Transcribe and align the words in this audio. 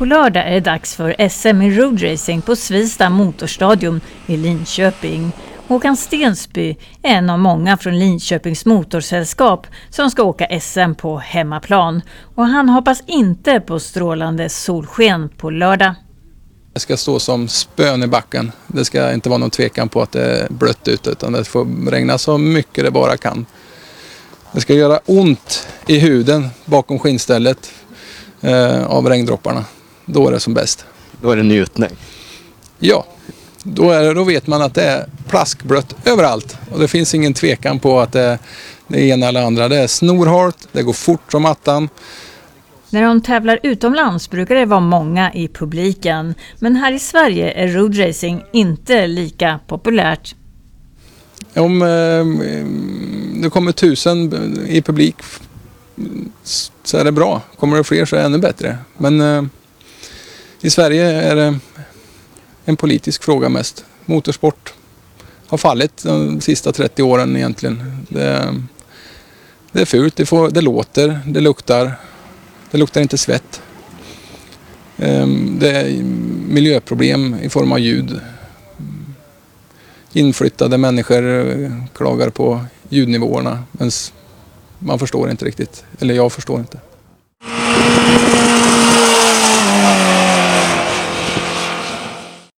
På 0.00 0.04
lördag 0.06 0.48
är 0.48 0.50
det 0.50 0.60
dags 0.60 0.94
för 0.94 1.28
SM 1.28 1.62
i 1.62 1.78
roadracing 1.78 2.42
på 2.42 2.56
Svista 2.56 3.10
Motorstadion 3.10 4.00
i 4.26 4.36
Linköping. 4.36 5.32
Håkan 5.68 5.96
Stensby 5.96 6.76
är 7.02 7.10
en 7.14 7.30
av 7.30 7.38
många 7.38 7.76
från 7.76 7.98
Linköpings 7.98 8.66
motorsällskap 8.66 9.66
som 9.90 10.10
ska 10.10 10.22
åka 10.22 10.60
SM 10.60 10.94
på 10.94 11.18
hemmaplan. 11.18 12.02
Och 12.34 12.46
han 12.46 12.68
hoppas 12.68 13.02
inte 13.06 13.60
på 13.60 13.80
strålande 13.80 14.48
solsken 14.48 15.28
på 15.28 15.50
lördag. 15.50 15.94
Det 16.72 16.80
ska 16.80 16.96
stå 16.96 17.18
som 17.18 17.48
spön 17.48 18.02
i 18.02 18.06
backen. 18.06 18.52
Det 18.66 18.84
ska 18.84 19.12
inte 19.12 19.28
vara 19.28 19.38
någon 19.38 19.50
tvekan 19.50 19.88
på 19.88 20.02
att 20.02 20.12
det 20.12 20.40
är 20.40 20.46
blött 20.50 20.88
ute 20.88 21.10
utan 21.10 21.32
det 21.32 21.44
får 21.44 21.90
regna 21.90 22.18
så 22.18 22.38
mycket 22.38 22.84
det 22.84 22.90
bara 22.90 23.16
kan. 23.16 23.46
Det 24.52 24.60
ska 24.60 24.74
göra 24.74 25.00
ont 25.06 25.68
i 25.86 25.98
huden 25.98 26.48
bakom 26.64 26.98
skinnstället 26.98 27.72
eh, 28.40 28.86
av 28.86 29.08
regndropparna. 29.08 29.64
Då 30.12 30.28
är 30.28 30.32
det 30.32 30.40
som 30.40 30.54
bäst. 30.54 30.84
Då 31.22 31.30
är 31.30 31.36
det 31.36 31.42
njutning. 31.42 31.90
Ja, 32.78 33.06
då, 33.62 33.90
är 33.90 34.02
det, 34.02 34.14
då 34.14 34.24
vet 34.24 34.46
man 34.46 34.62
att 34.62 34.74
det 34.74 34.84
är 34.84 35.06
plaskblött 35.28 35.96
överallt. 36.04 36.56
Och 36.72 36.80
det 36.80 36.88
finns 36.88 37.14
ingen 37.14 37.34
tvekan 37.34 37.78
på 37.78 38.00
att 38.00 38.12
det 38.12 38.20
är 38.20 38.38
det 38.88 39.00
ena 39.00 39.28
eller 39.28 39.42
andra. 39.42 39.68
Det 39.68 39.76
är 39.76 39.86
snorhalt, 39.86 40.68
det 40.72 40.82
går 40.82 40.92
fort 40.92 41.32
som 41.32 41.44
attan. 41.44 41.88
När 42.90 43.02
de 43.02 43.22
tävlar 43.22 43.60
utomlands 43.62 44.30
brukar 44.30 44.54
det 44.54 44.64
vara 44.64 44.80
många 44.80 45.32
i 45.32 45.48
publiken. 45.48 46.34
Men 46.58 46.76
här 46.76 46.92
i 46.92 46.98
Sverige 46.98 47.52
är 47.52 47.68
roadracing 47.68 48.44
inte 48.52 49.06
lika 49.06 49.60
populärt. 49.66 50.34
Om 51.54 51.82
eh, 51.82 52.24
det 53.42 53.50
kommer 53.50 53.72
tusen 53.72 54.32
i 54.68 54.82
publik 54.82 55.16
så 56.82 56.96
är 56.96 57.04
det 57.04 57.12
bra. 57.12 57.42
Kommer 57.58 57.76
det 57.76 57.84
fler 57.84 58.04
så 58.04 58.16
är 58.16 58.20
det 58.20 58.26
ännu 58.26 58.38
bättre. 58.38 58.78
Men 58.96 59.20
eh, 59.20 59.42
i 60.60 60.70
Sverige 60.70 61.04
är 61.04 61.36
det 61.36 61.58
en 62.64 62.76
politisk 62.76 63.22
fråga 63.22 63.48
mest. 63.48 63.84
Motorsport 64.06 64.74
har 65.46 65.58
fallit 65.58 66.02
de 66.02 66.40
sista 66.40 66.72
30 66.72 67.02
åren 67.02 67.36
egentligen. 67.36 68.06
Det, 68.08 68.54
det 69.72 69.80
är 69.80 69.84
fult, 69.84 70.16
det, 70.16 70.26
får, 70.26 70.50
det 70.50 70.60
låter, 70.60 71.20
det 71.26 71.40
luktar. 71.40 71.94
Det 72.70 72.78
luktar 72.78 73.00
inte 73.00 73.18
svett. 73.18 73.62
Ehm, 74.98 75.56
det 75.58 75.70
är 75.70 76.02
miljöproblem 76.48 77.36
i 77.42 77.48
form 77.48 77.72
av 77.72 77.78
ljud. 77.78 78.20
Inflyttade 80.12 80.78
människor 80.78 81.50
eh, 81.62 81.72
klagar 81.94 82.30
på 82.30 82.64
ljudnivåerna 82.88 83.62
men 83.72 83.90
man 84.78 84.98
förstår 84.98 85.30
inte 85.30 85.44
riktigt. 85.44 85.84
Eller 86.00 86.14
jag 86.14 86.32
förstår 86.32 86.58
inte. 86.58 86.78